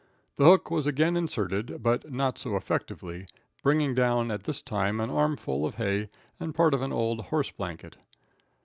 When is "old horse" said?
6.91-7.51